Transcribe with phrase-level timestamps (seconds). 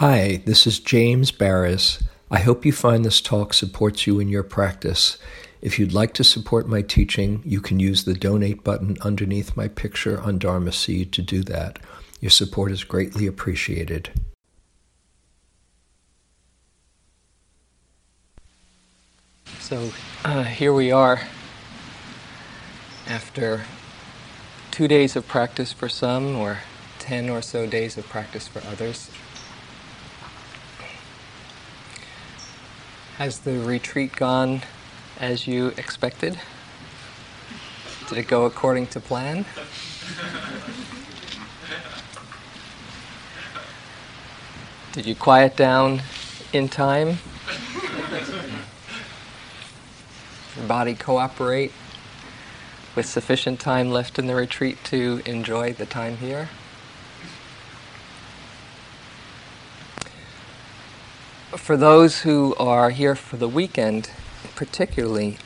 [0.00, 2.02] Hi, this is James Baraz.
[2.30, 5.18] I hope you find this talk supports you in your practice.
[5.60, 9.68] If you'd like to support my teaching, you can use the donate button underneath my
[9.68, 11.80] picture on Dharma Seed to do that.
[12.18, 14.08] Your support is greatly appreciated.
[19.58, 19.92] So
[20.24, 21.20] uh, here we are
[23.06, 23.66] after
[24.70, 26.60] two days of practice for some, or
[26.98, 29.10] ten or so days of practice for others.
[33.20, 34.62] Has the retreat gone
[35.20, 36.40] as you expected?
[38.08, 39.44] Did it go according to plan?
[44.92, 46.00] Did you quiet down
[46.54, 47.18] in time?
[50.56, 51.72] Your body cooperate
[52.96, 56.48] with sufficient time left in the retreat to enjoy the time here?
[61.56, 64.08] For those who are here for the weekend,
[64.54, 65.36] particularly,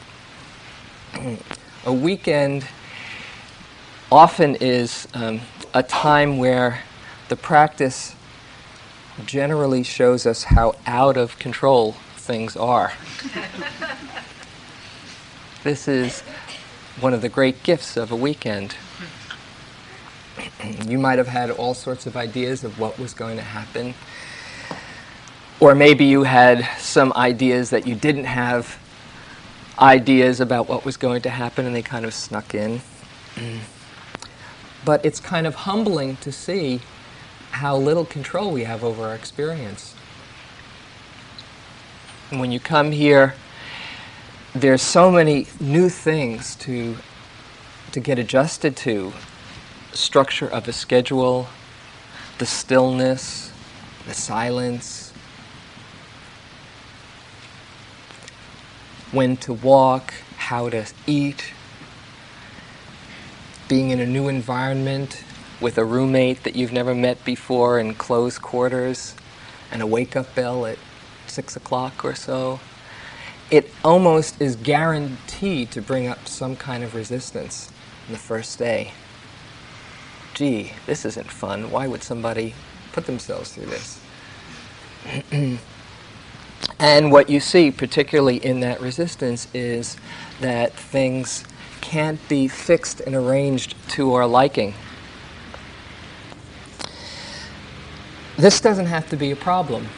[1.87, 2.67] a weekend
[4.13, 5.41] often is um,
[5.73, 6.83] a time where
[7.31, 8.15] the practice
[9.25, 12.93] generally shows us how out of control things are.
[15.63, 16.21] this is
[17.01, 18.77] one of the great gifts of a weekend.
[20.87, 23.95] you might have had all sorts of ideas of what was going to happen.
[25.61, 28.79] Or maybe you had some ideas that you didn't have
[29.79, 32.81] ideas about what was going to happen and they kind of snuck in.
[34.85, 36.81] but it's kind of humbling to see
[37.51, 39.95] how little control we have over our experience.
[42.31, 43.35] And when you come here,
[44.55, 46.97] there's so many new things to
[47.91, 49.13] to get adjusted to
[49.93, 51.49] structure of a schedule
[52.39, 53.53] the stillness
[54.07, 55.04] the silence
[59.15, 61.53] when to walk how to eat
[63.69, 65.25] being in a new environment
[65.61, 69.15] with a roommate that you've never met before in close quarters
[69.71, 70.79] and a wake up bell at
[71.27, 72.61] six o'clock or so
[73.51, 77.71] it almost is guaranteed to bring up some kind of resistance
[78.07, 78.93] in the first day.
[80.35, 81.71] Gee, this isn't fun.
[81.71, 82.55] Why would somebody
[82.93, 84.01] put themselves through this?
[86.79, 89.97] and what you see, particularly in that resistance, is
[90.41, 91.45] that things
[91.81, 94.75] can't be fixed and arranged to our liking.
[98.37, 99.89] This doesn't have to be a problem.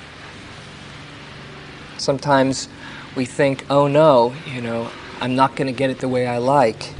[1.96, 2.68] Sometimes
[3.16, 4.90] we think, oh no, you know,
[5.20, 6.92] I'm not going to get it the way I like.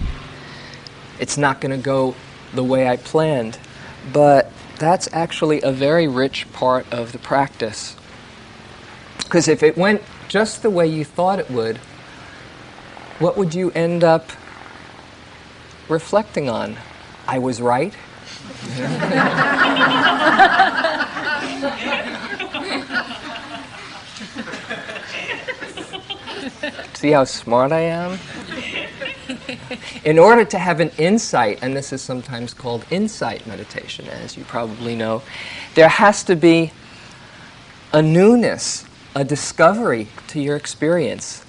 [1.20, 2.14] It's not going to go
[2.54, 3.58] the way I planned.
[4.12, 7.96] But that's actually a very rich part of the practice.
[9.36, 11.76] Because if it went just the way you thought it would,
[13.18, 14.30] what would you end up
[15.90, 16.78] reflecting on?
[17.26, 17.92] I was right.
[26.94, 28.18] See how smart I am?
[30.02, 34.44] In order to have an insight, and this is sometimes called insight meditation, as you
[34.44, 35.20] probably know,
[35.74, 36.72] there has to be
[37.92, 38.85] a newness,
[39.16, 41.42] a discovery to your experience.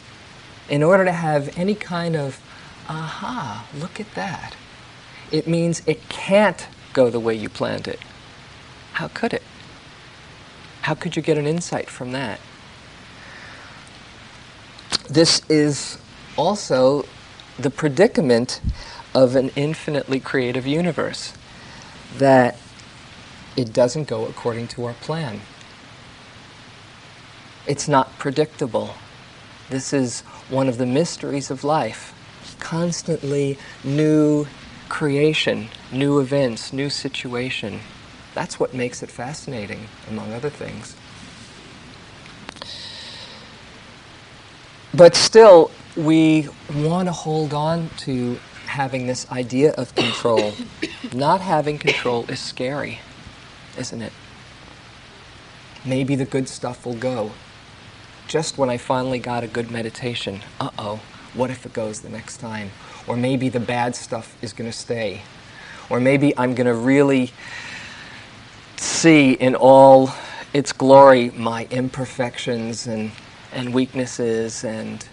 [0.69, 2.39] In order to have any kind of,
[2.88, 4.55] aha, look at that,
[5.33, 8.00] it means it can't go the way you planned it.
[8.94, 9.44] How could it?
[10.83, 12.39] How could you get an insight from that?
[15.09, 15.97] This is
[16.38, 17.03] also
[17.59, 18.61] the predicament
[19.13, 21.33] of an infinitely creative universe
[22.17, 22.57] that
[23.57, 25.41] it doesn't go according to our plan.
[27.67, 28.95] It's not predictable.
[29.69, 32.13] This is one of the mysteries of life.
[32.59, 34.47] Constantly new
[34.88, 37.81] creation, new events, new situation.
[38.33, 40.95] That's what makes it fascinating, among other things.
[44.94, 50.53] But still, we want to hold on to having this idea of control.
[51.13, 53.00] Not having control is scary,
[53.77, 54.13] isn't it?
[55.83, 57.31] Maybe the good stuff will go.
[58.27, 61.00] Just when I finally got a good meditation, uh oh,
[61.33, 62.71] what if it goes the next time?
[63.07, 65.21] Or maybe the bad stuff is going to stay.
[65.89, 67.31] Or maybe I'm going to really
[68.75, 70.12] see in all
[70.53, 73.12] its glory my imperfections and
[73.53, 75.07] and weaknesses and,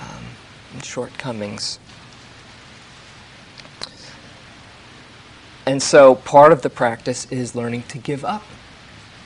[0.00, 0.24] um,
[0.74, 1.78] and shortcomings.
[5.64, 8.42] And so part of the practice is learning to give up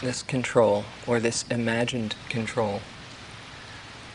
[0.01, 2.83] this control or this imagined control,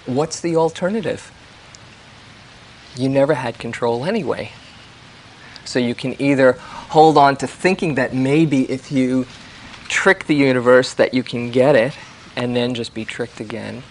[0.05, 1.31] what's the alternative?
[2.95, 4.51] You never had control anyway.
[5.63, 9.25] So you can either hold on to thinking that maybe if you
[9.87, 11.93] trick the universe that you can get it
[12.35, 13.83] and then just be tricked again,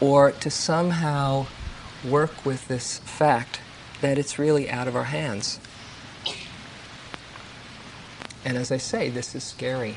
[0.00, 1.46] or to somehow
[2.04, 3.60] work with this fact
[4.00, 5.60] that it's really out of our hands.
[8.44, 9.96] And as I say, this is scary.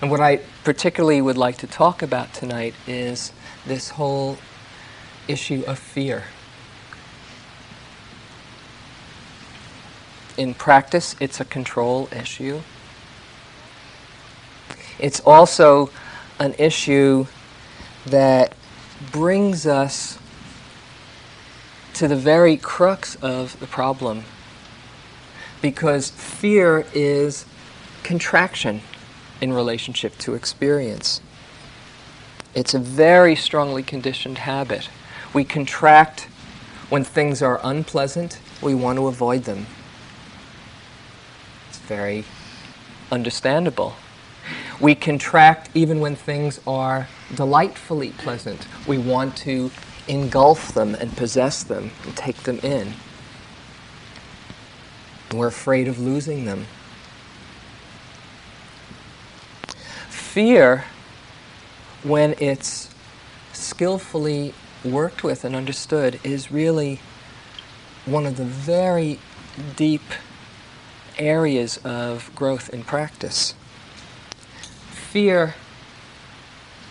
[0.00, 3.32] And what I particularly would like to talk about tonight is
[3.66, 4.38] this whole
[5.28, 6.24] issue of fear.
[10.38, 12.62] In practice, it's a control issue.
[14.98, 15.90] It's also
[16.38, 17.26] an issue
[18.06, 18.54] that
[19.12, 20.18] brings us
[21.94, 24.24] to the very crux of the problem.
[25.60, 27.44] Because fear is
[28.02, 28.80] contraction
[29.40, 31.20] in relationship to experience.
[32.54, 34.88] It's a very strongly conditioned habit.
[35.32, 36.28] We contract
[36.88, 39.66] when things are unpleasant, we want to avoid them.
[41.68, 42.24] It's very
[43.12, 43.94] understandable.
[44.80, 48.66] We contract even when things are delightfully pleasant.
[48.88, 49.70] We want to
[50.08, 52.94] engulf them and possess them and take them in.
[55.32, 56.66] We're afraid of losing them.
[60.30, 60.84] Fear,
[62.04, 62.94] when it's
[63.52, 64.54] skillfully
[64.84, 67.00] worked with and understood, is really
[68.06, 69.18] one of the very
[69.74, 70.04] deep
[71.18, 73.56] areas of growth in practice.
[74.92, 75.56] Fear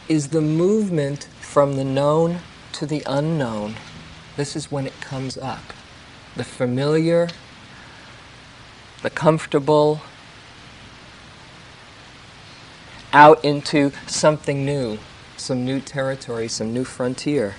[0.10, 2.40] is the movement from the known
[2.74, 3.76] to the unknown.
[4.36, 5.64] This is when it comes up.
[6.36, 7.30] The familiar,
[9.02, 10.02] the comfortable,
[13.14, 14.98] out into something new,
[15.38, 17.56] some new territory, some new frontier.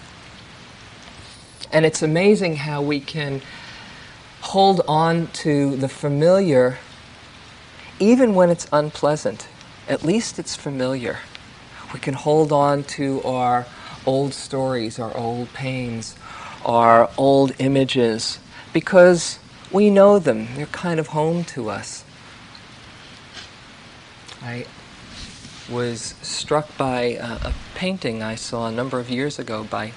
[1.72, 3.42] And it's amazing how we can
[4.40, 6.78] hold on to the familiar
[8.00, 9.46] even when it's unpleasant.
[9.88, 11.18] At least it's familiar.
[11.92, 13.66] We can hold on to our
[14.06, 16.16] old stories, our old pains,
[16.64, 18.38] our old images,
[18.72, 19.38] because
[19.70, 20.48] we know them.
[20.56, 22.04] They're kind of home to us.
[24.42, 24.64] I
[25.70, 29.92] was struck by a painting I saw a number of years ago by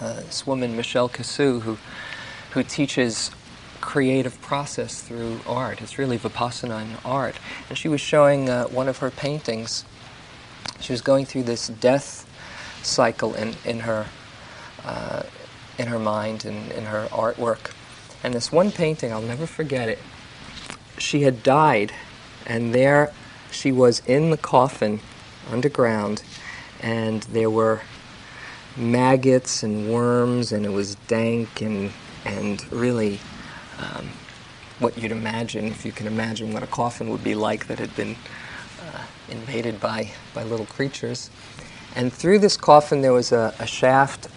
[0.00, 1.78] uh, this woman, Michelle Cassou, who,
[2.52, 3.30] who teaches
[3.80, 5.80] creative process through art.
[5.82, 7.36] It's really Vipassana in art.
[7.68, 9.84] And she was showing uh, one of her paintings.
[10.80, 12.26] She was going through this death
[12.82, 14.06] cycle in, in her
[14.84, 15.22] uh,
[15.78, 17.72] in her mind and in her artwork.
[18.22, 19.98] And this one painting, I'll never forget it.
[20.96, 21.92] She had died,
[22.46, 23.12] and there
[23.50, 25.00] she was in the coffin
[25.50, 26.22] underground,
[26.80, 27.80] and there were
[28.76, 31.92] maggots and worms, and it was dank and
[32.24, 33.20] and really
[33.78, 34.08] um,
[34.78, 37.94] what you'd imagine if you can imagine what a coffin would be like that had
[37.96, 38.16] been
[38.82, 41.30] uh, invaded by by little creatures.
[41.94, 44.28] And through this coffin, there was a, a shaft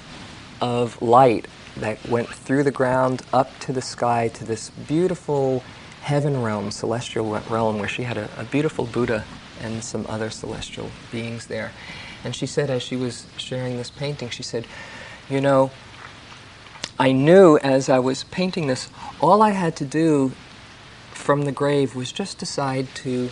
[0.62, 5.64] of light that went through the ground up to the sky to this beautiful
[6.10, 9.24] heaven realm, celestial realm, where she had a, a, beautiful Buddha
[9.62, 11.72] and some other celestial beings there.
[12.24, 14.66] And she said, as she was sharing this painting, she said,
[15.30, 15.70] You know,
[16.98, 18.90] I knew as I was painting this,
[19.22, 20.32] all I had to do
[21.12, 23.30] from the grave was just decide to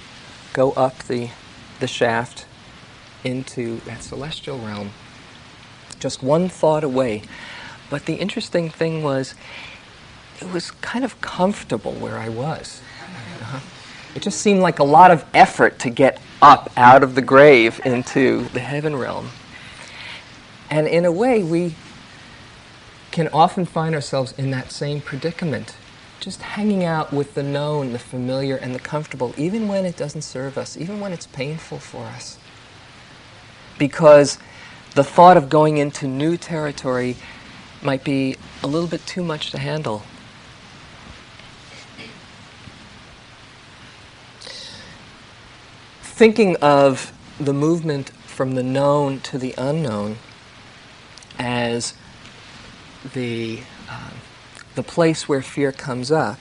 [0.54, 1.32] go up the,
[1.80, 2.46] the shaft
[3.24, 4.92] into that celestial realm,
[6.00, 7.24] just one thought away.
[7.90, 9.34] But the interesting thing was,
[10.42, 12.82] it was kind of comfortable where I was.
[13.42, 13.60] Uh-huh.
[14.16, 17.80] It just seemed like a lot of effort to get up out of the grave
[17.86, 19.30] into the heaven realm.
[20.70, 21.76] And in a way, we
[23.12, 25.76] can often find ourselves in that same predicament,
[26.20, 30.24] just hanging out with the known, the familiar, and the comfortable, even when it doesn't
[30.24, 32.38] serve us, even when it's painful for us
[33.78, 34.38] because
[34.96, 37.16] the thought of going into new territory
[37.82, 40.04] might be a little bit too much to handle.
[46.18, 50.18] Thinking of the movement from the known to the unknown
[51.38, 51.94] as
[53.14, 54.10] the, uh,
[54.74, 56.40] the place where fear comes up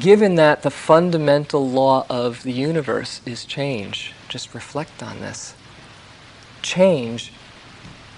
[0.00, 5.54] given that the fundamental law of the universe is change, just reflect on this.
[6.62, 7.32] Change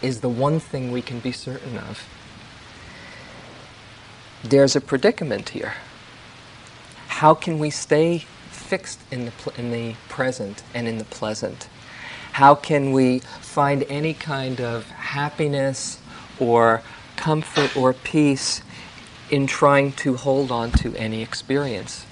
[0.00, 2.08] is the one thing we can be certain of.
[4.42, 5.74] There's a predicament here.
[7.08, 8.24] how can we stay
[8.66, 11.68] fixed in the, in the present and in the pleasant?
[12.32, 16.00] How can we find any kind of happiness
[16.38, 16.82] or
[17.16, 18.62] comfort or peace
[19.30, 22.04] in trying to hold on to any experience,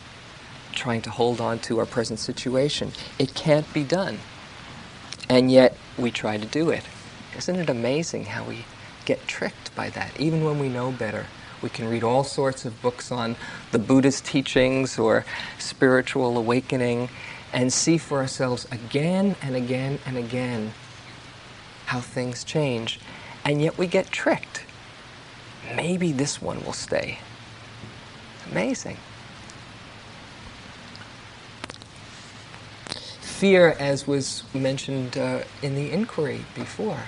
[0.73, 2.93] trying to hold on to our present situation?
[3.19, 4.19] It can't be done.
[5.29, 6.85] And yet we try to do it.
[7.37, 8.65] Isn't it amazing how we
[9.05, 11.27] get tricked by that, even when we know better?
[11.63, 13.37] We can read all sorts of books on
[13.73, 15.25] the Buddhist teachings or
[15.59, 17.09] spiritual awakening
[17.53, 20.75] and see for ourselves again and again and again
[21.87, 23.01] how things change.
[23.45, 24.65] And yet we get tricked.
[25.75, 27.19] Maybe this one will stay.
[28.51, 28.99] Amazing.
[33.21, 37.05] Fear, as was mentioned uh, in the inquiry before,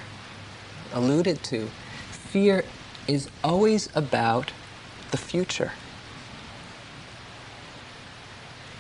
[0.93, 1.69] alluded to,
[2.11, 2.65] fear
[3.09, 4.53] is always about
[5.11, 5.73] the future.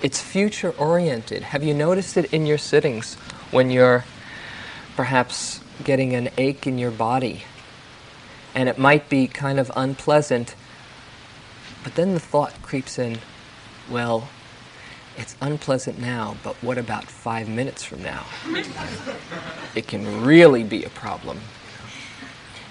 [0.03, 1.43] It's future oriented.
[1.43, 3.15] Have you noticed it in your sittings
[3.51, 4.05] when you're
[4.95, 7.45] perhaps getting an ache in your body?
[8.55, 10.55] And it might be kind of unpleasant,
[11.83, 13.19] but then the thought creeps in
[13.91, 14.29] well,
[15.17, 18.25] it's unpleasant now, but what about five minutes from now?
[19.75, 21.41] it can really be a problem.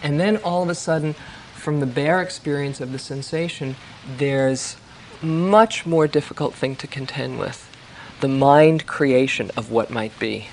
[0.04, 1.16] And then all of a sudden,
[1.66, 3.76] from the bare experience of the sensation,
[4.18, 4.76] there's
[5.20, 7.68] much more difficult thing to contend with
[8.20, 10.46] the mind creation of what might be.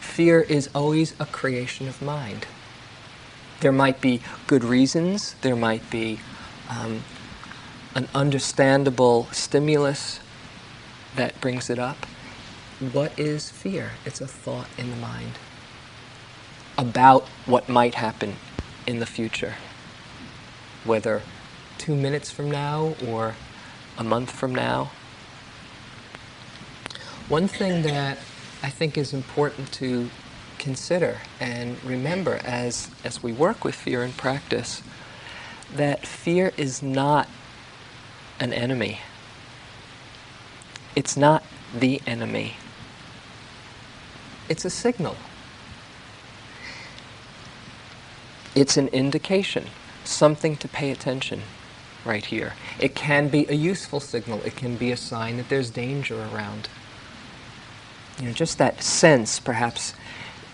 [0.00, 2.48] Fear is always a creation of mind.
[3.60, 6.18] There might be good reasons, there might be
[6.68, 7.04] um,
[7.94, 10.18] an understandable stimulus
[11.14, 12.04] that brings it up.
[12.80, 13.92] What is fear?
[14.04, 15.34] It's a thought in the mind
[16.76, 18.36] about what might happen
[18.86, 19.54] in the future,
[20.84, 21.22] whether
[21.78, 23.34] two minutes from now or
[23.96, 24.90] a month from now.
[27.28, 28.18] One thing that
[28.62, 30.10] I think is important to
[30.58, 34.82] consider and remember as, as we work with fear in practice
[35.74, 37.28] that fear is not
[38.40, 39.00] an enemy.
[40.96, 41.42] It's not
[41.74, 42.56] the enemy.
[44.48, 45.16] It's a signal.
[48.54, 49.66] It's an indication,
[50.04, 51.42] something to pay attention
[52.04, 52.54] right here.
[52.78, 56.68] It can be a useful signal, it can be a sign that there's danger around.
[58.20, 59.94] You know, just that sense, perhaps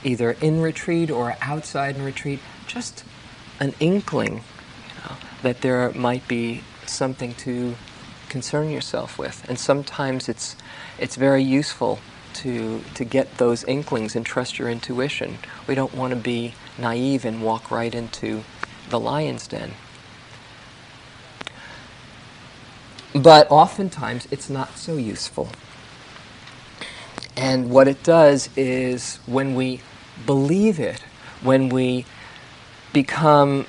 [0.03, 3.05] either in retreat or outside in retreat, just
[3.59, 7.75] an inkling you know, that there might be something to
[8.31, 9.45] concern yourself with.
[9.49, 10.57] And sometimes it's,
[10.99, 11.99] it's very useful
[12.35, 15.39] to, to get those inklings and trust your intuition.
[15.67, 18.45] We don't want to be naive and walk right into
[18.89, 19.73] the lion's den.
[23.15, 25.51] But oftentimes it's not so useful.
[27.37, 29.81] And what it does is when we
[30.27, 31.01] believe it,
[31.43, 32.05] when we
[32.93, 33.67] become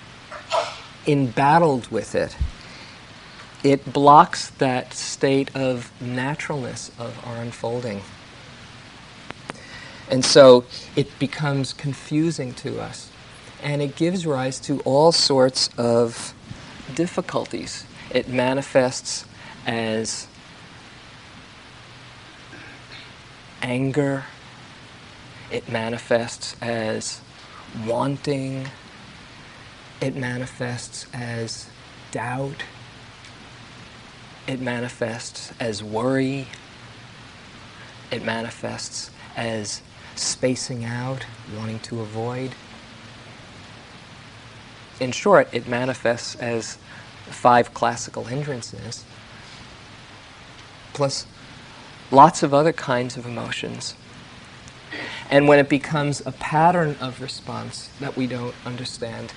[1.08, 2.36] embattled with it,
[3.64, 8.02] it blocks that state of naturalness of our unfolding.
[10.12, 10.66] And so
[10.98, 13.10] it becomes confusing to us.
[13.64, 16.34] And it gives rise to all sorts of
[16.94, 17.86] difficulties.
[18.14, 19.26] It manifests
[19.66, 20.28] as
[23.62, 24.26] anger,
[25.50, 27.22] it manifests as
[27.86, 28.68] wanting,
[30.02, 31.70] it manifests as
[32.12, 32.64] doubt,
[34.48, 36.48] it manifests as worry,
[38.12, 39.82] it manifests as
[40.22, 41.26] spacing out,
[41.58, 42.52] wanting to avoid.
[45.00, 46.78] In short, it manifests as
[47.26, 49.04] five classical hindrances,
[50.94, 51.26] plus
[52.12, 53.96] lots of other kinds of emotions.
[55.30, 59.34] And when it becomes a pattern of response that we don't understand,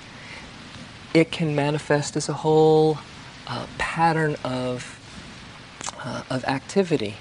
[1.13, 2.99] it can manifest as a whole
[3.47, 4.99] uh, pattern of,
[6.03, 7.15] uh, of activity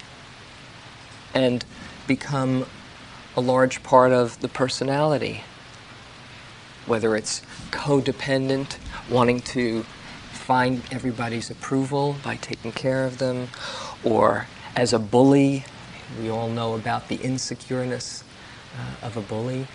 [1.32, 1.64] and
[2.06, 2.66] become
[3.36, 5.42] a large part of the personality.
[6.86, 8.76] Whether it's codependent,
[9.10, 9.82] wanting to
[10.32, 13.48] find everybody's approval by taking care of them,
[14.04, 15.64] or as a bully,
[16.20, 18.22] we all know about the insecureness
[18.78, 19.66] uh, of a bully,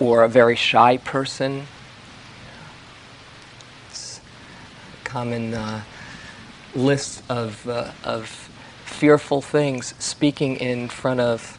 [0.00, 1.66] or a very shy person.
[3.88, 4.20] It's
[5.00, 5.82] a common uh,
[6.74, 8.47] list of, uh, of
[8.98, 11.56] fearful things, speaking in front of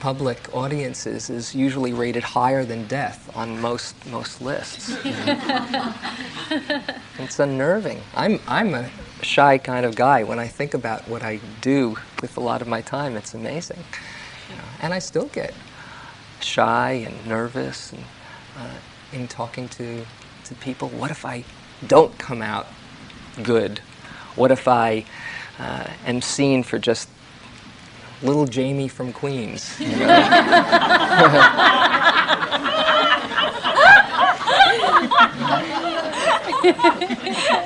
[0.00, 4.96] public audiences is usually rated higher than death on most most lists.
[7.18, 8.00] it's unnerving.
[8.14, 8.88] I'm I'm a
[9.20, 10.22] shy kind of guy.
[10.24, 13.84] When I think about what I do with a lot of my time, it's amazing.
[14.48, 15.52] You know, and I still get
[16.40, 18.04] shy and nervous and,
[18.56, 18.78] uh,
[19.12, 20.06] in talking to
[20.44, 20.88] to people.
[20.88, 21.44] What if I
[21.86, 22.68] don't come out
[23.42, 23.80] good?
[24.34, 25.04] What if I
[25.58, 27.08] uh, am seen for just
[28.22, 29.78] little Jamie from Queens.
[29.80, 30.06] You know?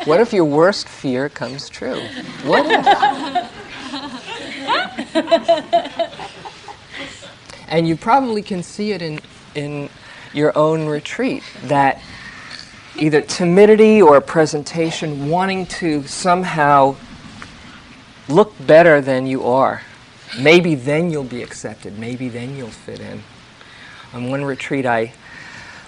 [0.04, 2.00] what if your worst fear comes true?
[2.44, 2.86] What if?
[7.68, 9.20] and you probably can see it in,
[9.54, 9.88] in
[10.34, 12.00] your own retreat that
[12.96, 16.94] either timidity or presentation, wanting to somehow
[18.32, 19.82] look better than you are
[20.38, 21.98] Maybe then you'll be accepted.
[21.98, 23.22] Maybe then you'll fit in.
[24.14, 25.12] On one retreat I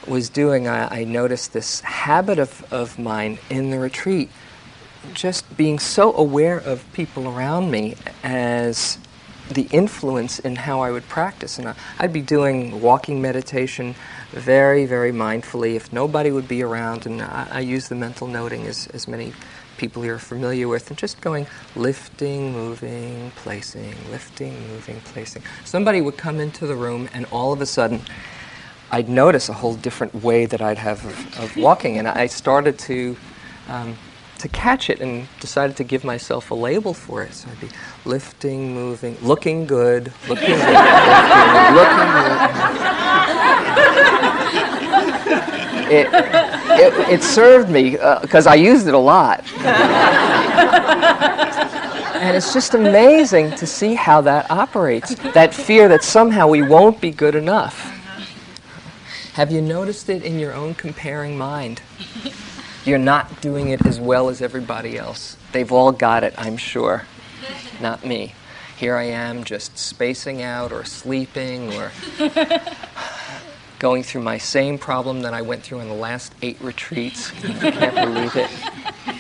[0.07, 4.31] was doing, I, I noticed this habit of, of mine in the retreat,
[5.15, 8.99] just being so aware of people around me as
[9.51, 11.59] the influence in how I would practice.
[11.59, 13.95] And I, I'd be doing walking meditation
[14.31, 17.07] very, very mindfully if nobody would be around.
[17.07, 19.33] And I, I use the mental noting as, as many
[19.77, 25.43] people you're familiar with, and just going lifting, moving, placing, lifting, moving, placing.
[25.65, 28.01] Somebody would come into the room, and all of a sudden,
[28.91, 32.79] I'd notice a whole different way that I'd have of, of walking, and I started
[32.81, 33.17] to.
[33.69, 33.97] Um,
[34.39, 37.33] to catch it and decided to give myself a label for it.
[37.33, 37.71] So I'd be
[38.05, 42.84] lifting, moving, looking good, looking good, lifting, looking good.
[45.95, 49.45] It, it, it served me because uh, I used it a lot.
[52.17, 55.15] and it's just amazing to see how that operates.
[55.33, 57.91] That fear that somehow we won't be good enough.
[59.35, 61.83] Have you noticed it in your own comparing mind?
[62.85, 65.37] You're not doing it as well as everybody else.
[65.53, 67.05] They've all got it, I'm sure.
[67.81, 68.35] Not me.
[68.77, 71.91] Here I am just spacing out or sleeping or
[73.85, 77.31] going through my same problem that I went through in the last eight retreats.
[77.45, 78.51] I can't believe it.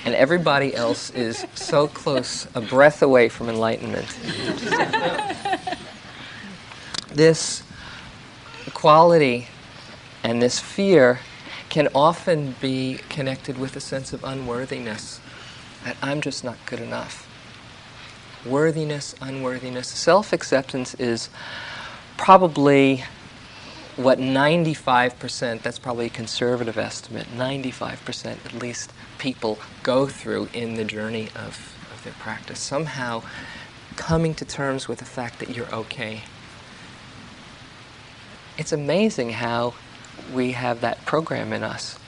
[0.07, 4.09] And everybody else is so close, a breath away from enlightenment.
[7.12, 7.62] this
[8.72, 9.48] quality
[10.22, 11.18] and this fear
[11.68, 15.20] can often be connected with a sense of unworthiness,
[15.85, 17.29] that I'm just not good enough.
[18.46, 19.88] Worthiness, unworthiness.
[19.88, 21.29] Self acceptance is
[22.16, 23.05] probably
[23.97, 30.85] what 95%, that's probably a conservative estimate, 95% at least people go through in the
[30.85, 32.59] journey of, of their practice.
[32.59, 33.23] Somehow
[33.97, 36.23] coming to terms with the fact that you're okay.
[38.59, 39.75] It's amazing how
[40.33, 41.99] we have that program in us.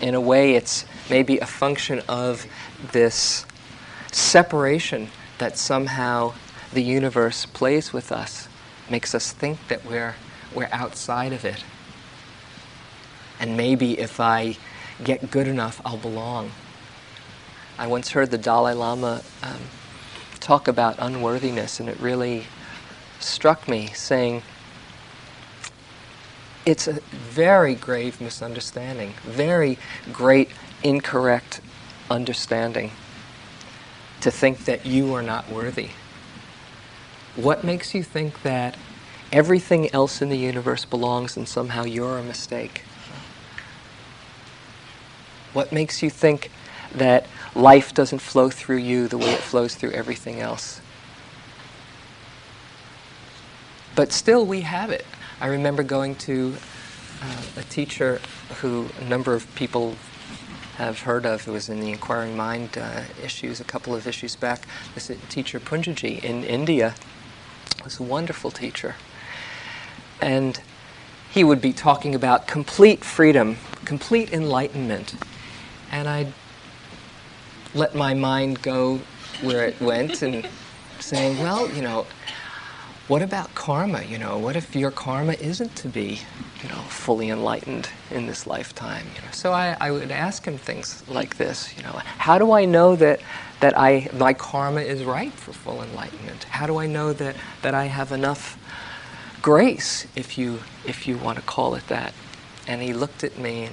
[0.00, 2.46] In a way, it's maybe a function of
[2.92, 3.44] this
[4.10, 6.32] separation that somehow
[6.72, 8.48] the universe plays with us,
[8.88, 10.14] makes us think that we're
[10.54, 11.64] we're outside of it.
[13.38, 14.56] And maybe if I
[15.02, 16.52] get good enough, I'll belong.
[17.78, 19.60] I once heard the Dalai Lama um,
[20.40, 22.44] talk about unworthiness, and it really
[23.18, 24.42] struck me, saying,
[26.66, 29.78] it's a very grave misunderstanding, very
[30.12, 30.50] great
[30.82, 31.60] incorrect
[32.10, 32.90] understanding
[34.20, 35.90] to think that you are not worthy.
[37.36, 38.76] What makes you think that
[39.32, 42.82] everything else in the universe belongs and somehow you're a mistake?
[45.52, 46.50] What makes you think
[46.94, 50.80] that life doesn't flow through you the way it flows through everything else?
[53.94, 55.04] But still, we have it.
[55.40, 56.56] I remember going to
[57.22, 58.20] uh, a teacher
[58.60, 59.96] who a number of people
[60.76, 64.36] have heard of, who was in the Inquiring Mind uh, issues a couple of issues
[64.36, 64.62] back.
[64.94, 66.94] This teacher Punjaji in India
[67.84, 68.94] was a wonderful teacher
[70.20, 70.60] and
[71.30, 75.14] he would be talking about complete freedom, complete enlightenment.
[75.92, 76.32] And I'd
[77.74, 79.00] let my mind go
[79.42, 80.48] where it went and
[80.98, 82.06] saying, well, you know,
[83.10, 84.02] what about karma?
[84.04, 86.20] You know, what if your karma isn't to be,
[86.62, 89.04] you know, fully enlightened in this lifetime?
[89.16, 91.76] You know, so I, I would ask him things like this.
[91.76, 93.20] You know, how do I know that
[93.58, 96.44] that I my karma is ripe for full enlightenment?
[96.44, 98.56] How do I know that that I have enough
[99.42, 102.12] grace, if you if you want to call it that.
[102.66, 103.70] And he looked at me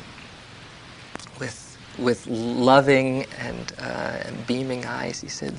[1.40, 1.64] with
[1.98, 5.22] with loving and, uh, and beaming eyes.
[5.22, 5.56] He said,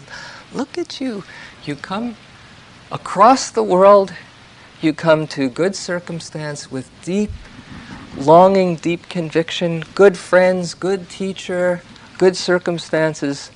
[0.52, 1.24] "Look at you!
[1.64, 2.16] You come
[2.90, 4.12] across the world
[4.80, 7.30] you come to good circumstance with deep
[8.16, 11.82] longing, deep conviction, good friends, good teacher,
[12.16, 13.50] good circumstances.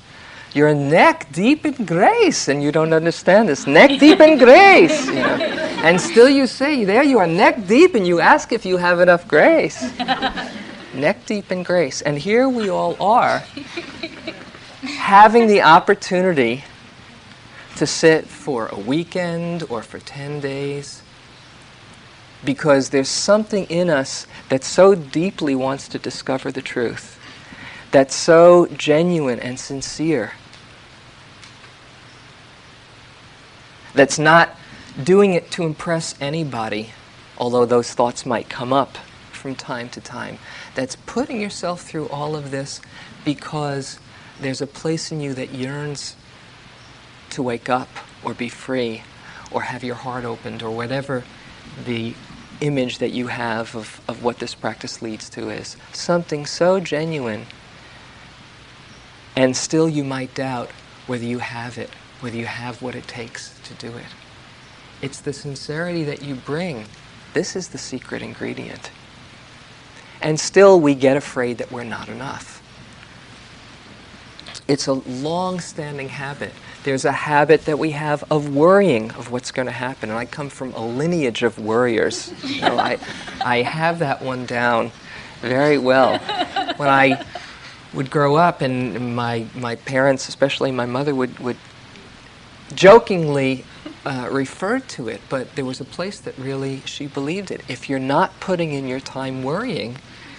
[0.53, 3.69] You're neck deep in grace, and you don't understand this.
[3.69, 5.07] Neck deep in grace.
[5.07, 5.62] You know?
[5.83, 9.01] And still you say, there you are, neck deep, and you ask if you have
[9.01, 9.83] enough grace.
[10.95, 12.03] neck deep in grace.
[12.03, 13.43] And here we all are,
[14.83, 16.63] having the opportunity
[17.77, 21.03] to sit for a weekend or for 10 days
[22.45, 27.19] because there's something in us that so deeply wants to discover the truth,
[27.91, 30.33] that's so genuine and sincere,
[33.95, 34.57] that's not
[35.03, 36.91] doing it to impress anybody,
[37.39, 38.97] although those thoughts might come up
[39.33, 40.39] from time to time,
[40.75, 42.81] that's putting yourself through all of this
[43.25, 43.99] because
[44.41, 46.17] there's a place in you that yearns
[47.31, 47.89] to wake up
[48.23, 49.03] or be free
[49.51, 51.25] or have your heart opened or whatever
[51.85, 52.15] the
[52.61, 55.77] image that you have of, of what this practice leads to is.
[55.93, 57.47] Something so genuine.
[59.35, 60.71] And still you might doubt
[61.07, 64.05] whether you have it, whether you have what it takes to do it.
[65.03, 66.87] It's the sincerity that you bring.
[67.35, 68.91] This is the secret ingredient.
[70.21, 72.61] And still we get afraid that we're not enough.
[74.69, 76.53] It's a long standing habit
[76.85, 80.11] there's a habit that we have of worrying of what's going to happen.
[80.11, 82.33] And I come from a lineage of worriers.
[82.45, 82.99] You know, I,
[83.45, 84.91] I have that one down
[85.41, 86.19] very well.
[86.77, 87.25] When I
[87.95, 91.59] would grow up, and my, my parents, especially my mother, would, would
[92.75, 93.65] jokingly
[94.05, 97.63] uh, refer to it, but there was a place that really she believed it.
[97.69, 99.97] If you're not putting in your time worrying,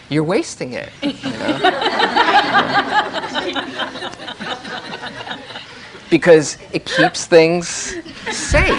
[0.10, 0.92] you're wasting it.
[1.02, 1.60] You know?
[6.10, 7.68] because it keeps things
[8.32, 8.78] safe.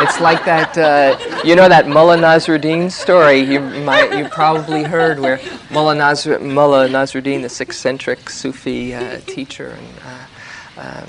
[0.00, 5.20] it's like that, uh, you know, that Mullah Nasruddin story you might you probably heard,
[5.20, 5.38] where
[5.70, 11.08] Mullah, Nasr- Mullah Nasruddin, this eccentric Sufi uh, teacher and uh, um,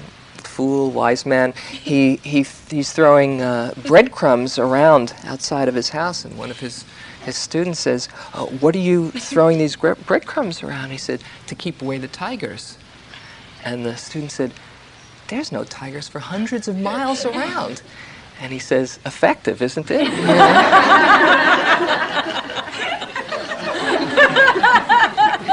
[0.59, 6.37] fool, wise man, he, he he's throwing uh, breadcrumbs around outside of his house, and
[6.37, 6.83] one of his
[7.23, 11.81] his students says, oh, "What are you throwing these breadcrumbs around?" He said, "To keep
[11.81, 12.77] away the tigers."
[13.63, 14.53] And the student said,
[15.27, 17.81] There's no tigers for hundreds of miles around.
[18.41, 20.01] And he says, Effective, isn't it?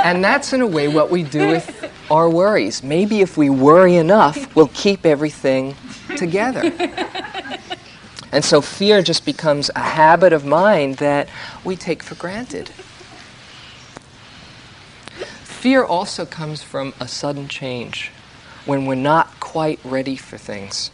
[0.04, 1.75] and that's in a way what we do with
[2.10, 2.82] our worries.
[2.82, 5.74] Maybe if we worry enough, we'll keep everything
[6.16, 6.72] together.
[8.32, 11.28] And so fear just becomes a habit of mind that
[11.64, 12.68] we take for granted.
[15.44, 18.10] Fear also comes from a sudden change
[18.66, 20.90] when we're not quite ready for things.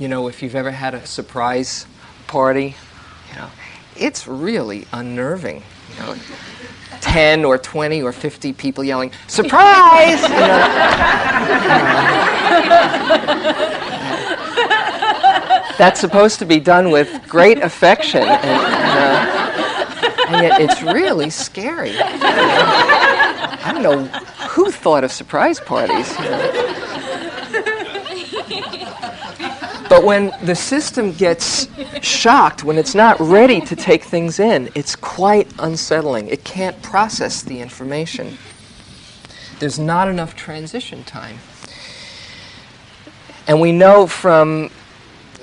[0.00, 1.86] You know, if you've ever had a surprise
[2.26, 2.76] party,
[3.30, 3.50] you know,
[3.96, 5.62] it's really unnerving.
[5.94, 6.16] You know,
[7.00, 10.22] 10 or 20 or 50 people yelling, surprise!
[10.22, 10.34] You know,
[15.78, 18.22] that's supposed to be done with great affection.
[18.22, 21.92] And, uh, and yet it's really scary.
[21.98, 24.04] I don't know
[24.48, 26.12] who thought of surprise parties.
[29.88, 31.66] But when the system gets
[32.02, 36.28] shocked, when it's not ready to take things in, it's quite unsettling.
[36.28, 38.36] It can't process the information.
[39.60, 41.38] There's not enough transition time.
[43.46, 44.70] And we know from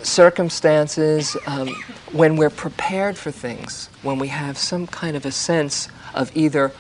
[0.04, 1.70] circumstances, um,
[2.12, 6.72] when we're prepared for things, when we have some kind of a sense of either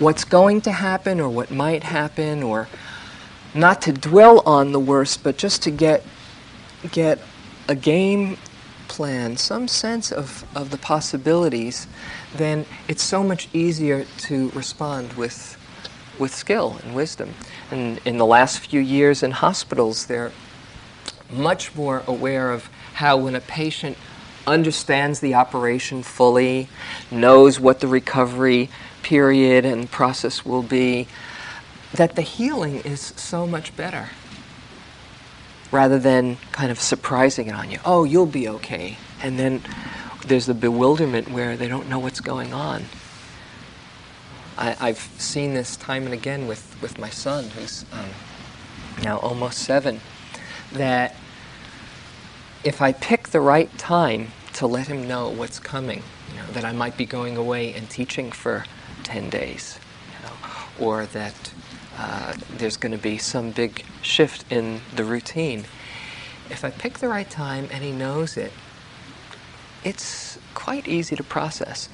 [0.00, 2.66] what's going to happen or what might happen, or
[3.54, 6.04] not to dwell on the worst, but just to get,
[6.90, 7.18] get
[7.68, 8.36] a game
[8.88, 11.86] plan, some sense of, of the possibilities,
[12.36, 15.56] then it's so much easier to respond with,
[16.18, 17.34] with skill and wisdom.
[17.70, 20.32] And in the last few years in hospitals, they're
[21.30, 23.96] much more aware of how when a patient
[24.46, 26.68] understands the operation fully,
[27.10, 28.70] knows what the recovery
[29.02, 31.08] period and process will be,
[31.94, 34.10] that the healing is so much better
[35.70, 37.78] rather than kind of surprising it on you.
[37.84, 38.96] Oh, you'll be okay.
[39.22, 39.62] And then
[40.26, 42.84] there's the bewilderment where they don't know what's going on.
[44.56, 48.08] I, have seen this time and again with, with my son, who's um,
[49.02, 50.00] now almost seven,
[50.72, 51.16] that
[52.62, 56.64] if I pick the right time to let him know what's coming, you know, that
[56.64, 58.64] I might be going away and teaching for
[59.02, 59.80] 10 days,
[60.12, 61.52] you know, or that
[61.96, 65.64] uh, there's going to be some big shift in the routine.
[66.50, 68.52] if I pick the right time and he knows it,
[69.84, 71.88] it's quite easy to process.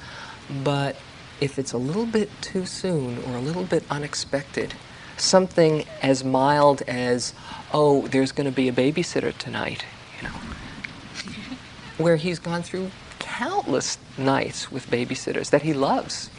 [0.63, 0.95] But
[1.39, 4.73] if it's a little bit too soon or a little bit unexpected,
[5.17, 7.33] something as mild as,
[7.73, 9.85] oh, there's going to be a babysitter tonight,
[10.17, 10.35] you know,
[11.97, 16.29] where he's gone through countless nights with babysitters that he loves.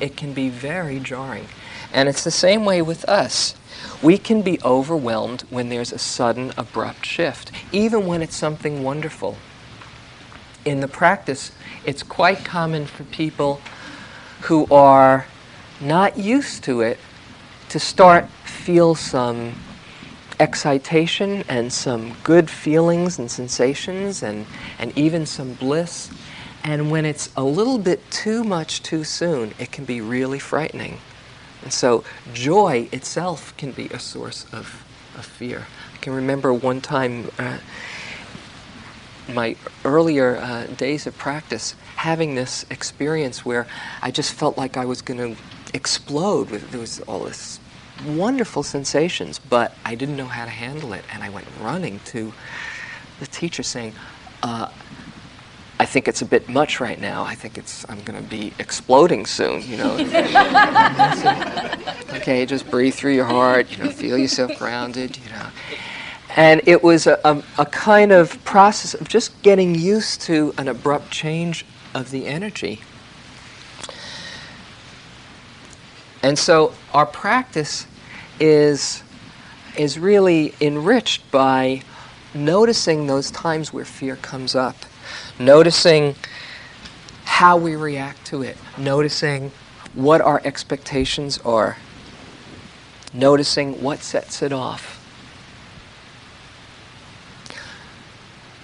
[0.00, 1.46] It can be very jarring.
[1.94, 3.54] And it's the same way with us.
[4.02, 9.36] We can be overwhelmed when there's a sudden, abrupt shift, even when it's something wonderful.
[10.64, 11.52] In the practice,
[11.86, 13.60] it's quite common for people
[14.42, 15.26] who are
[15.80, 16.98] not used to it
[17.68, 19.54] to start feel some
[20.40, 24.46] excitation and some good feelings and sensations and,
[24.80, 26.10] and even some bliss.
[26.64, 30.98] And when it's a little bit too much too soon, it can be really frightening.
[31.64, 34.84] And so joy itself can be a source of,
[35.16, 35.66] of fear.
[35.94, 37.58] I can remember one time, uh,
[39.32, 43.66] my earlier uh, days of practice, having this experience where
[44.02, 45.40] I just felt like I was going to
[45.72, 46.48] explode.
[46.48, 47.58] There was all this
[48.06, 51.04] wonderful sensations, but I didn't know how to handle it.
[51.10, 52.34] And I went running to
[53.20, 53.94] the teacher saying,
[54.42, 54.68] uh,
[55.78, 57.24] I think it's a bit much right now.
[57.24, 59.94] I think it's I'm going to be exploding soon, you know.
[62.14, 65.46] okay, just breathe through your heart, you know, feel yourself grounded, you know.
[66.36, 70.68] And it was a, a, a kind of process of just getting used to an
[70.68, 72.80] abrupt change of the energy.
[76.22, 77.86] And so our practice
[78.40, 79.02] is,
[79.76, 81.82] is really enriched by
[82.32, 84.76] noticing those times where fear comes up
[85.38, 86.14] noticing
[87.24, 89.50] how we react to it, noticing
[89.94, 91.76] what our expectations are,
[93.12, 95.00] noticing what sets it off.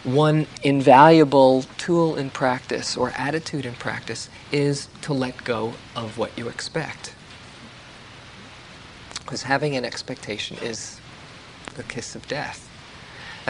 [0.04, 6.36] One invaluable tool in practice or attitude in practice is to let go of what
[6.38, 7.14] you expect.
[9.20, 11.00] Because having an expectation is
[11.74, 12.69] the kiss of death.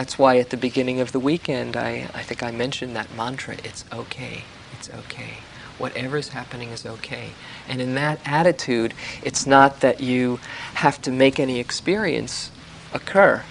[0.01, 3.53] That's why at the beginning of the weekend, I, I think I mentioned that mantra
[3.63, 5.35] it's okay, it's okay.
[5.77, 7.33] Whatever's happening is okay.
[7.69, 10.39] And in that attitude, it's not that you
[10.73, 12.49] have to make any experience
[12.95, 13.43] occur,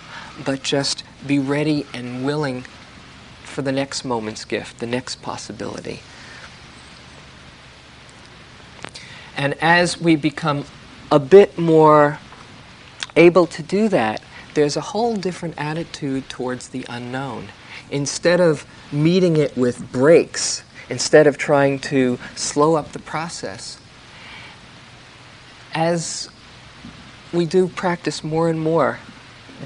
[0.45, 2.65] but just be ready and willing
[3.45, 6.01] for the next moment's gift, the next possibility.
[9.37, 10.65] And as we become
[11.13, 12.19] a bit more
[13.15, 14.21] able to do that,
[14.55, 17.49] there's a whole different attitude towards the unknown.
[17.91, 23.79] Instead of meeting it with brakes, instead of trying to slow up the process,
[25.73, 26.29] as
[27.33, 28.99] we do practice more and more,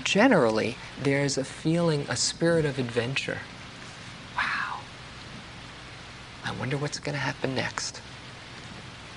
[0.03, 3.38] generally there's a feeling, a spirit of adventure.
[4.37, 4.81] Wow.
[6.44, 8.01] I wonder what's going to happen next.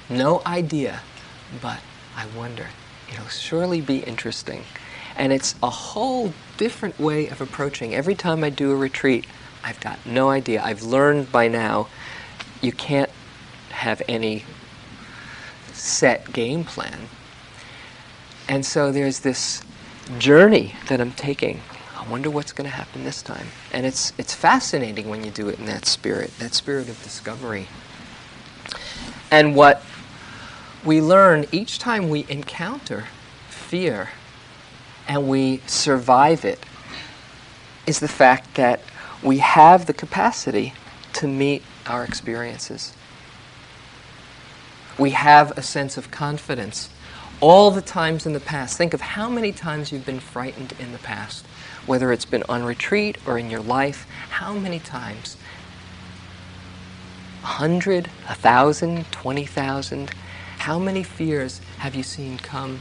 [0.10, 1.02] No idea,
[1.62, 1.80] but
[2.16, 2.68] I wonder.
[3.12, 4.64] It'll surely be interesting.
[5.18, 7.94] And it's a whole different way of approaching.
[7.94, 9.26] Every time I do a retreat,
[9.64, 10.62] I've got no idea.
[10.64, 11.88] I've learned by now
[12.62, 13.10] you can't
[13.72, 14.46] have any
[15.74, 17.10] set game plan.
[18.48, 19.62] And so there's this
[20.20, 21.62] journey that I'm taking.
[21.98, 23.48] I wonder what's going to happen this time.
[23.74, 27.68] And it's, it's fascinating when you do it in that spirit, that spirit of discovery.
[29.30, 29.84] And what
[30.86, 33.06] we learn each time we encounter
[33.50, 34.10] fear
[35.08, 36.60] and we survive it
[37.86, 38.82] is the fact that
[39.24, 40.74] we have the capacity
[41.14, 42.94] to meet our experiences.
[44.98, 46.90] We have a sense of confidence.
[47.40, 50.92] All the times in the past, think of how many times you've been frightened in
[50.92, 51.46] the past,
[51.86, 54.08] whether it's been on retreat or in your life.
[54.30, 55.38] How many times?
[57.44, 60.12] A hundred, a thousand, twenty thousand?
[60.58, 62.80] How many fears have you seen come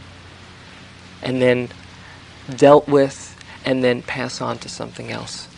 [1.22, 1.68] and then
[2.54, 5.48] dealt with, and then pass on to something else.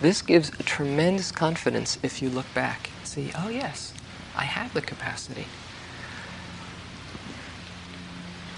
[0.00, 3.94] This gives a tremendous confidence if you look back and see, oh, yes,
[4.36, 5.46] I have the capacity.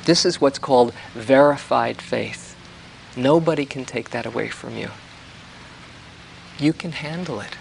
[0.05, 2.57] This is what's called verified faith.
[3.17, 4.91] Nobody can take that away from you.
[6.59, 7.57] You can handle it.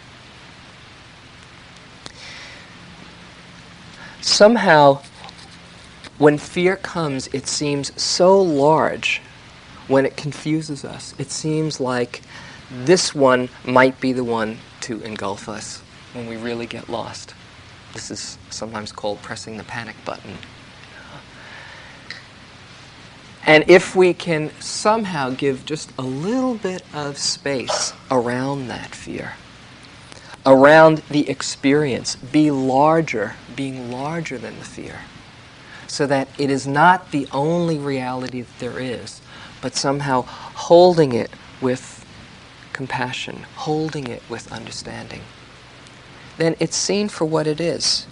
[4.22, 5.02] Somehow,
[6.18, 9.22] when fear comes, it seems so large
[9.88, 11.14] when it confuses us.
[11.18, 12.22] It seems like
[12.72, 15.82] this one might be the one to engulf us
[16.14, 17.34] when we really get lost.
[17.94, 20.38] This is sometimes called pressing the panic button.
[23.46, 29.36] And if we can somehow give just a little bit of space around that fear,
[30.46, 35.00] around the experience, be larger, being larger than the fear,
[35.88, 39.22] so that it is not the only reality that there is,
[39.68, 42.06] but somehow holding it with
[42.72, 45.20] compassion, holding it with understanding,
[46.38, 48.08] then it's seen for what it is.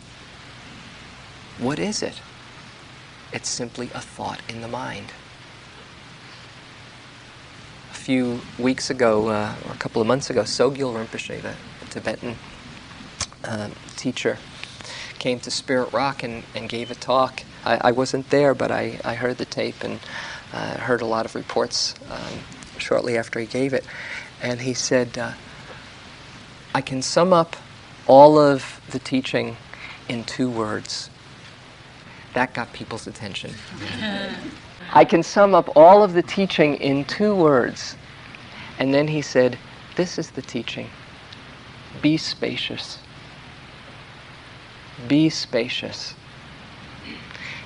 [1.58, 2.20] What is it?
[3.32, 5.14] It's simply a thought in the mind.
[7.92, 11.56] A few weeks ago, uh, or a couple of months ago, Sogyal Rinpoche, the
[11.90, 12.36] Tibetan
[13.46, 14.40] uh, teacher,
[15.20, 17.44] came to Spirit Rock and, and gave a talk.
[17.64, 20.02] I, I wasn't there, but I, I heard the tape and
[20.54, 22.40] uh, heard a lot of reports um,
[22.78, 23.86] shortly after he gave it.
[24.42, 25.34] And he said, uh,
[26.74, 27.56] I can sum up
[28.08, 29.58] all of the teaching
[30.08, 31.10] in two words
[32.36, 33.52] that got people's attention.
[34.94, 37.96] I can sum up all of the teaching in two words.
[38.78, 39.58] And then he said,
[39.96, 40.90] This is the teaching
[42.02, 43.00] be spacious.
[45.08, 46.14] Be spacious.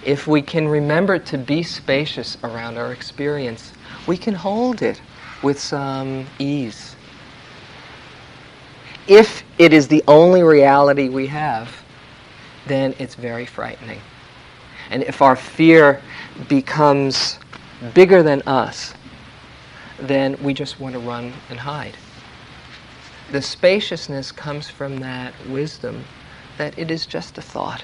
[0.04, 3.74] If we can remember to be spacious around our experience,
[4.08, 5.02] we can hold it
[5.44, 6.96] with some ease.
[9.08, 11.84] If it is the only reality we have,
[12.68, 14.00] then it's very frightening.
[14.90, 16.02] And if our fear
[16.48, 17.40] becomes
[17.94, 18.94] bigger than us,
[20.00, 21.98] then we just want to run and hide.
[23.32, 26.06] The spaciousness comes from that wisdom
[26.58, 27.84] that it is just a thought.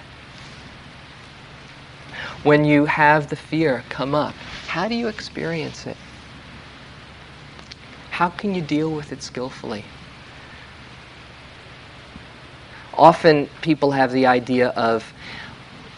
[2.43, 4.33] When you have the fear come up,
[4.67, 5.97] how do you experience it?
[8.11, 9.83] How can you deal with it skillfully?
[12.93, 15.11] Often people have the idea of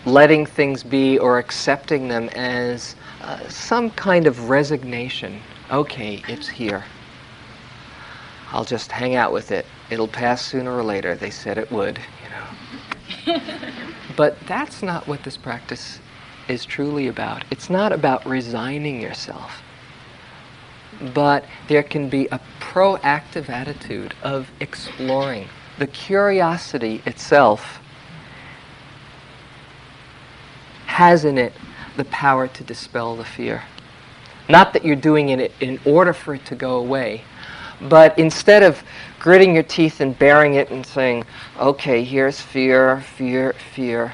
[0.05, 5.41] letting things be or accepting them as uh, some kind of resignation.
[5.69, 6.85] Okay, it's here.
[8.51, 9.65] I'll just hang out with it.
[9.89, 11.15] It'll pass sooner or later.
[11.15, 13.41] They said it would, you know.
[14.15, 15.99] but that's not what this practice
[16.47, 17.43] is truly about.
[17.51, 19.61] It's not about resigning yourself.
[21.13, 25.47] But there can be a proactive attitude of exploring.
[25.77, 27.79] The curiosity itself
[30.85, 31.53] has in it
[31.97, 33.63] the power to dispel the fear.
[34.49, 37.23] Not that you're doing it in order for it to go away,
[37.81, 38.81] but instead of
[39.19, 41.25] gritting your teeth and bearing it and saying,
[41.59, 44.13] okay, here's fear, fear, fear,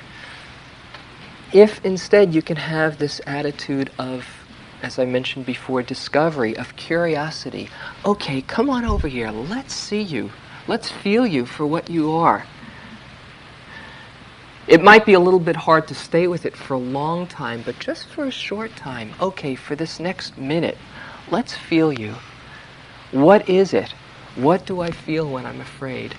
[1.53, 4.25] if instead you can have this attitude of,
[4.81, 7.69] as I mentioned before, discovery, of curiosity,
[8.03, 10.31] okay, come on over here, let's see you,
[10.67, 12.45] let's feel you for what you are.
[14.65, 17.61] It might be a little bit hard to stay with it for a long time,
[17.63, 20.77] but just for a short time, okay, for this next minute,
[21.29, 22.15] let's feel you.
[23.11, 23.93] What is it?
[24.35, 26.15] What do I feel when I'm afraid?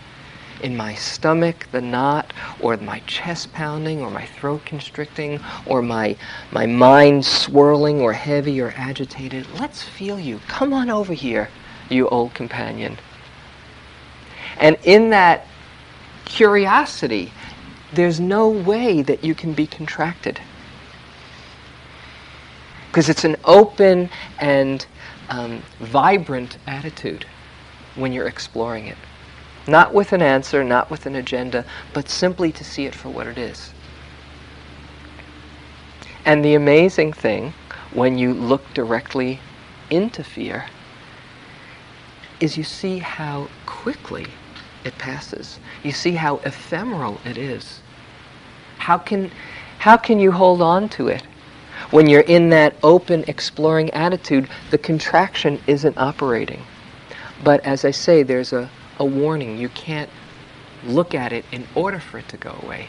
[0.64, 6.16] In my stomach, the knot, or my chest pounding, or my throat constricting, or my,
[6.52, 9.46] my mind swirling, or heavy, or agitated?
[9.60, 10.40] Let's feel you.
[10.48, 11.50] Come on over here,
[11.90, 12.96] you old companion.
[14.56, 15.46] And in that
[16.24, 17.30] curiosity,
[17.92, 20.40] there's no way that you can be contracted.
[22.86, 24.08] Because it's an open
[24.40, 24.86] and
[25.28, 27.26] um, vibrant attitude
[27.96, 28.96] when you're exploring it.
[29.66, 33.26] Not with an answer, not with an agenda, but simply to see it for what
[33.26, 33.70] it is.
[36.24, 37.54] And the amazing thing,
[37.92, 39.40] when you look directly
[39.90, 40.66] into fear,
[42.40, 44.26] is you see how quickly
[44.84, 45.58] it passes.
[45.82, 47.80] You see how ephemeral it is.
[48.78, 49.30] How can,
[49.78, 51.22] how can you hold on to it?
[51.90, 56.62] When you're in that open, exploring attitude, the contraction isn't operating.
[57.42, 59.58] But as I say, there's a, a warning.
[59.58, 60.10] You can't
[60.84, 62.88] look at it in order for it to go away.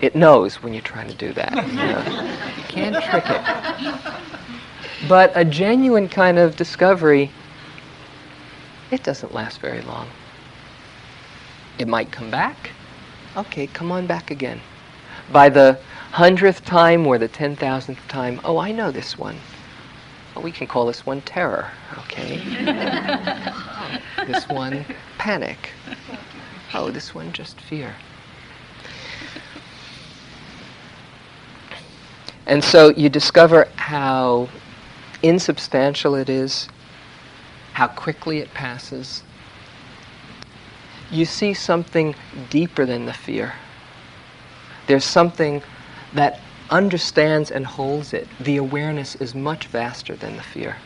[0.00, 1.66] It knows when you're trying to do that.
[1.66, 2.52] You, know?
[2.56, 5.08] you can't trick it.
[5.08, 7.30] But a genuine kind of discovery,
[8.90, 10.08] it doesn't last very long.
[11.78, 12.70] It might come back,
[13.38, 14.60] Okay, come on back again.
[15.30, 15.78] By the
[16.10, 19.36] hundredth time or the ten thousandth time, oh, I know this one.
[20.38, 22.36] Oh, we can call this one terror, okay?
[24.26, 24.84] this one
[25.18, 25.70] panic.
[26.72, 27.96] Oh, this one just fear.
[32.46, 34.48] And so you discover how
[35.24, 36.68] insubstantial it is,
[37.72, 39.24] how quickly it passes,
[41.10, 42.14] you see something
[42.48, 43.54] deeper than the fear.
[44.86, 45.62] There's something
[46.12, 46.40] that
[46.70, 50.76] understands and holds it, the awareness is much vaster than the fear.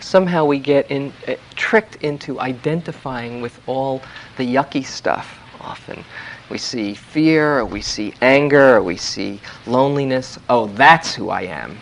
[0.00, 4.02] Somehow we get in, uh, tricked into identifying with all
[4.36, 6.04] the yucky stuff often.
[6.50, 10.38] We see fear, or we see anger, or we see loneliness.
[10.48, 11.78] Oh, that's who I am.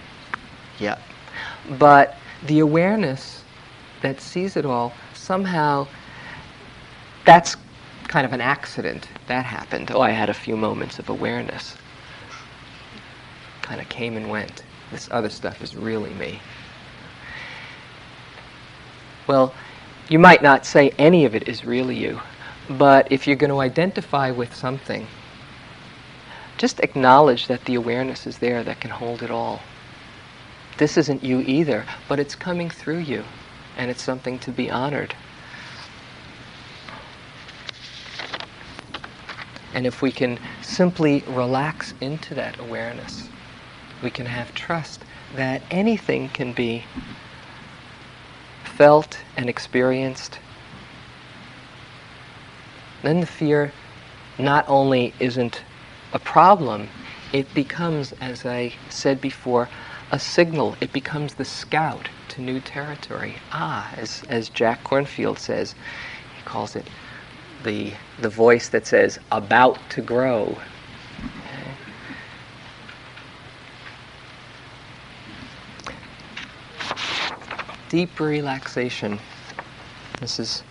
[0.78, 1.01] Yep.
[1.78, 2.16] But
[2.47, 3.43] the awareness
[4.03, 5.87] that sees it all, somehow
[7.24, 7.57] that's
[8.09, 9.09] kind of an accident.
[9.28, 9.91] That happened.
[9.93, 11.76] Oh, I had a few moments of awareness.
[13.71, 14.64] Kind of came and went.
[14.91, 16.41] This other stuff is really me.
[19.29, 19.55] Well,
[20.09, 22.21] you might not say any of it is really you,
[22.68, 25.07] but if you're going to identify with something,
[26.59, 29.61] just acknowledge that the awareness is there that can hold it all.
[30.79, 33.23] This isn't you either, but it's coming through you,
[33.77, 35.14] and it's something to be honored.
[39.75, 43.30] And if we can simply relax into that awareness,
[44.03, 46.84] we can have trust that anything can be
[48.64, 50.38] felt and experienced.
[53.03, 53.72] Then the fear
[54.38, 55.62] not only isn't
[56.12, 56.88] a problem,
[57.32, 59.68] it becomes, as I said before,
[60.11, 60.76] a signal.
[60.80, 63.36] It becomes the scout to new territory.
[63.53, 65.74] Ah, as, as Jack Kornfield says,
[66.36, 66.88] he calls it
[67.62, 70.59] the, the voice that says, about to grow.
[77.91, 79.18] Deep relaxation.
[80.20, 80.62] This is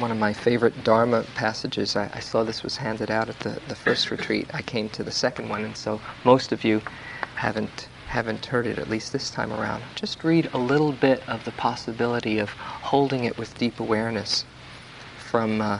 [0.00, 1.94] one of my favorite Dharma passages.
[1.94, 4.50] I, I, saw this was handed out at the, the first retreat.
[4.52, 6.82] I came to the second one, and so most of you
[7.36, 9.84] haven't haven't heard it, at least this time around.
[9.94, 14.44] Just read a little bit of the possibility of holding it with deep awareness
[15.16, 15.78] from uh,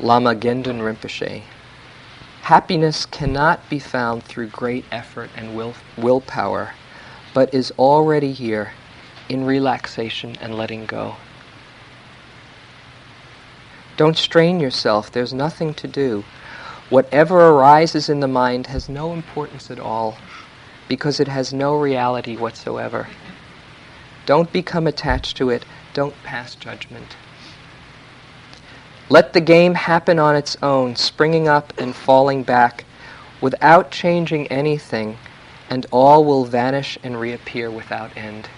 [0.00, 1.42] Lama Gendun Rinpoche.
[2.40, 6.72] Happiness cannot be found through great effort and will, willpower,
[7.38, 8.72] but is already here
[9.28, 11.14] in relaxation and letting go.
[13.96, 16.24] Don't strain yourself, there's nothing to do.
[16.90, 20.18] Whatever arises in the mind has no importance at all
[20.88, 23.06] because it has no reality whatsoever.
[24.26, 25.64] Don't become attached to it,
[25.94, 27.16] don't pass judgment.
[29.08, 32.84] Let the game happen on its own, springing up and falling back,
[33.40, 35.16] without changing anything,
[35.70, 38.48] and all will vanish and reappear without end.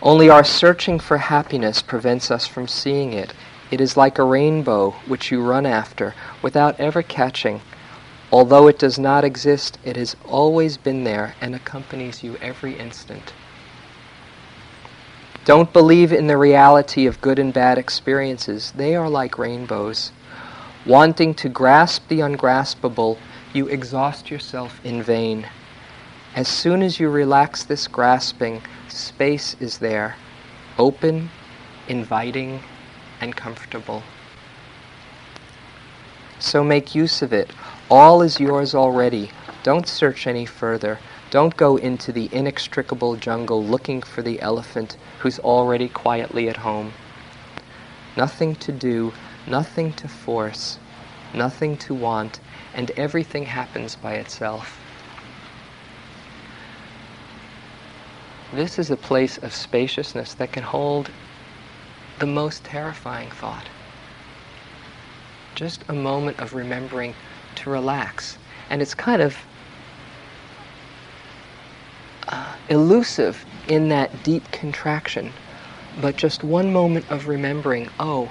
[0.00, 3.34] Only our searching for happiness prevents us from seeing it.
[3.70, 7.60] It is like a rainbow which you run after without ever catching.
[8.30, 13.32] Although it does not exist, it has always been there and accompanies you every instant.
[15.44, 18.72] Don't believe in the reality of good and bad experiences.
[18.72, 20.12] They are like rainbows.
[20.84, 23.18] Wanting to grasp the ungraspable,
[23.52, 25.46] you exhaust yourself in vain.
[26.34, 30.16] As soon as you relax this grasping, space is there,
[30.78, 31.30] open,
[31.88, 32.60] inviting,
[33.20, 34.02] and comfortable.
[36.38, 37.50] So make use of it.
[37.90, 39.30] All is yours already.
[39.62, 40.98] Don't search any further.
[41.30, 46.92] Don't go into the inextricable jungle looking for the elephant who's already quietly at home.
[48.16, 49.12] Nothing to do,
[49.46, 50.78] nothing to force,
[51.34, 52.40] nothing to want,
[52.74, 54.78] and everything happens by itself.
[58.52, 61.10] This is a place of spaciousness that can hold
[62.18, 63.66] the most terrifying thought.
[65.54, 67.14] Just a moment of remembering
[67.56, 68.38] to relax.
[68.70, 69.36] And it's kind of
[72.28, 75.32] uh, elusive in that deep contraction.
[76.00, 78.30] But just one moment of remembering, oh,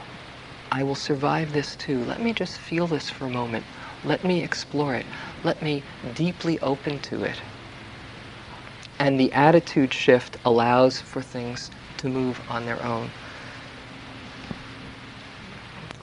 [0.71, 2.03] I will survive this too.
[2.05, 3.65] Let me just feel this for a moment.
[4.03, 5.05] Let me explore it.
[5.43, 5.83] Let me
[6.15, 7.41] deeply open to it.
[8.99, 13.09] And the attitude shift allows for things to move on their own.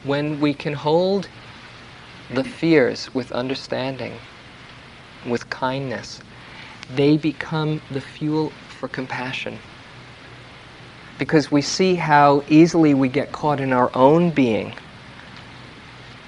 [0.03, 1.29] When we can hold
[2.33, 4.19] the fears with understanding,
[5.27, 6.21] with kindness,
[6.95, 9.59] they become the fuel for compassion.
[11.19, 14.75] Because we see how easily we get caught in our own being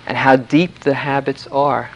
[0.07, 1.91] and how deep the habits are.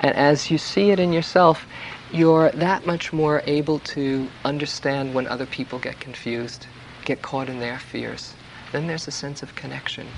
[0.00, 1.66] And as you see it in yourself,
[2.12, 6.66] you're that much more able to understand when other people get confused,
[7.04, 8.34] get caught in their fears.
[8.72, 10.08] Then there's a sense of connection.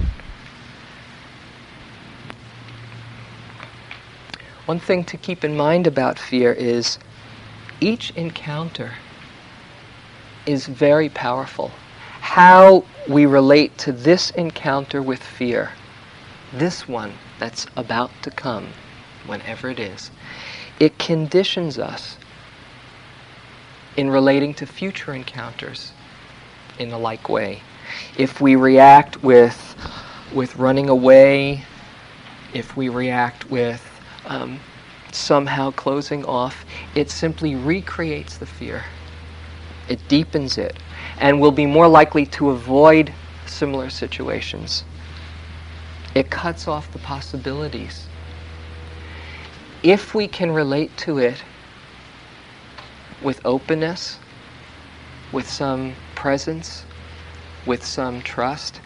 [4.65, 6.99] One thing to keep in mind about fear is
[7.81, 8.93] each encounter
[10.47, 11.73] is very powerful.
[12.21, 15.73] How we relate to this encounter with fear
[16.53, 18.69] this one that's about to come,
[19.27, 20.11] whenever it is,
[20.79, 22.17] it conditions us
[23.97, 25.93] in relating to future encounters
[26.79, 27.63] in a like way.
[28.17, 29.77] If we react with,
[30.35, 31.65] with running away,
[32.55, 33.89] if we react with
[34.25, 34.61] um,
[35.11, 38.85] somehow closing off, it simply recreates the fear.
[39.89, 40.77] It deepens it,
[41.19, 43.13] and we'll be more likely to avoid
[43.47, 44.85] similar situations.
[46.15, 48.07] It cuts off the possibilities.
[49.83, 51.43] If we can relate to it
[53.23, 54.19] with openness,
[55.33, 56.85] with some presence,
[57.65, 58.81] with some trust,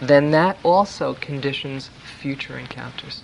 [0.00, 1.90] then that also conditions
[2.20, 3.22] future encounters.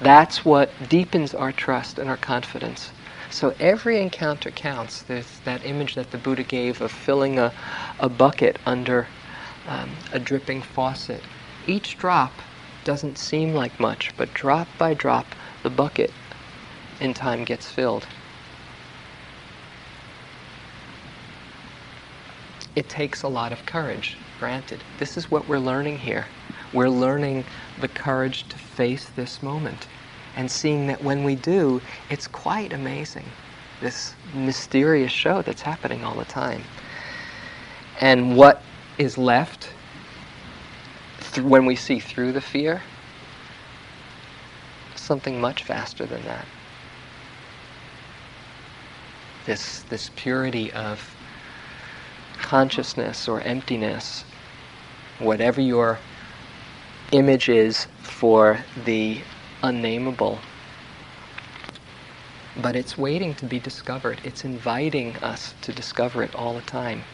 [0.00, 2.92] That's what deepens our trust and our confidence.
[3.30, 5.02] So every encounter counts.
[5.02, 7.52] There's that image that the Buddha gave of filling a,
[7.98, 9.08] a bucket under
[9.66, 11.22] um, a dripping faucet.
[11.66, 12.32] Each drop
[12.84, 15.26] doesn't seem like much, but drop by drop,
[15.62, 16.12] the bucket
[17.00, 18.06] in time gets filled.
[22.76, 24.82] It takes a lot of courage, granted.
[24.98, 26.26] This is what we're learning here.
[26.72, 27.44] We're learning
[27.80, 29.88] the courage to face this moment
[30.36, 33.26] and seeing that when we do, it's quite amazing.
[33.80, 36.62] This mysterious show that's happening all the time.
[38.00, 38.62] And what
[39.00, 39.70] is left
[41.32, 42.82] th- when we see through the fear?
[44.94, 46.44] Something much faster than that.
[49.46, 51.16] This, this purity of
[52.34, 54.24] consciousness or emptiness,
[55.18, 55.98] whatever your
[57.10, 59.22] image is for the
[59.62, 60.38] unnameable.
[62.60, 64.20] But it's waiting to be discovered.
[64.24, 67.04] It's inviting us to discover it all the time.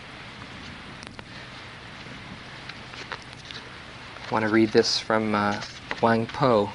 [4.32, 5.60] Want to read this from uh,
[6.00, 6.72] Huang Po,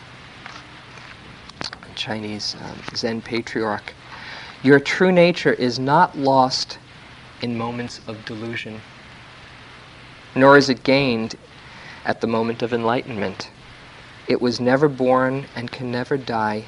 [1.95, 3.93] Chinese um, Zen patriarch.
[4.63, 6.79] Your true nature is not lost
[7.41, 8.79] in moments of delusion,
[10.33, 11.35] nor is it gained
[12.05, 13.49] at the moment of enlightenment.
[14.29, 16.63] It was never born and can never die.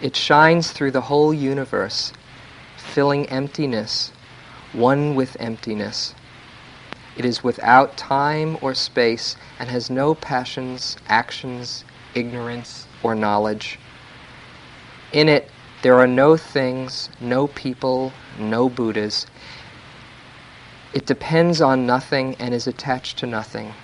[0.00, 2.10] It shines through the whole universe,
[2.78, 4.12] filling emptiness,
[4.72, 6.14] one with emptiness.
[7.16, 11.84] It is without time or space and has no passions, actions,
[12.14, 13.78] ignorance, or knowledge.
[15.12, 15.50] In it,
[15.82, 19.26] there are no things, no people, no Buddhas.
[20.94, 23.74] It depends on nothing and is attached to nothing.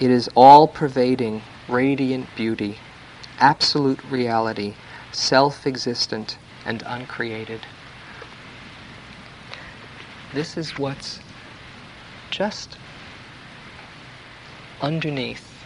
[0.00, 2.78] It is all pervading, radiant beauty,
[3.38, 4.74] absolute reality,
[5.12, 7.60] self existent and uncreated.
[10.32, 11.20] This is what's
[12.30, 12.76] just
[14.80, 15.64] underneath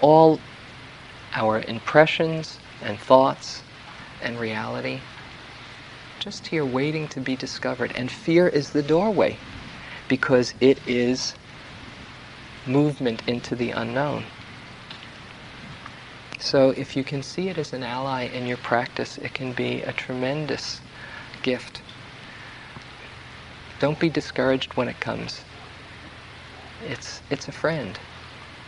[0.00, 0.40] all
[1.34, 3.62] our impressions and thoughts
[4.22, 5.00] and reality.
[6.18, 7.92] Just here waiting to be discovered.
[7.96, 9.38] And fear is the doorway
[10.08, 11.34] because it is
[12.66, 14.24] movement into the unknown.
[16.38, 19.82] So if you can see it as an ally in your practice, it can be
[19.82, 20.80] a tremendous
[21.42, 21.82] gift.
[23.82, 25.42] Don't be discouraged when it comes.
[26.86, 27.98] It's, it's a friend.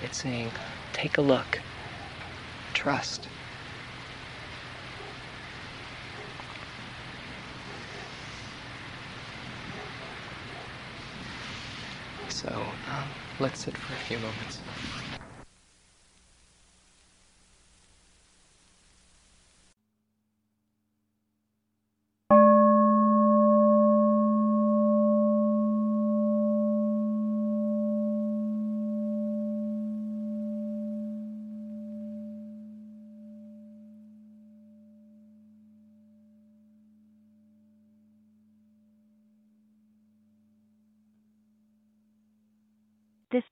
[0.03, 0.51] It's saying,
[0.93, 1.61] take a look,
[2.73, 3.29] trust.
[12.29, 13.09] So um,
[13.39, 14.59] let's sit for a few moments.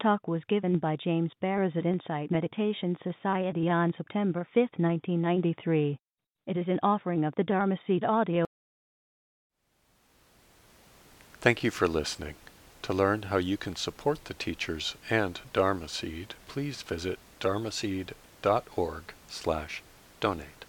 [0.03, 5.96] Talk was given by James Baraz at Insight Meditation Society on September 5, 1993.
[6.48, 8.44] It is an offering of the Dharma Seed audio.
[11.40, 12.34] Thank you for listening.
[12.82, 19.82] To learn how you can support the teachers and Dharma Seed, please visit dharmaseed.org slash
[20.18, 20.61] donate.